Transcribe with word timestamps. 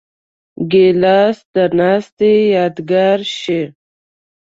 ګیلاس 0.71 1.37
د 1.53 1.55
ناستې 1.77 2.31
یادګار 2.55 3.19
شي. 3.39 3.61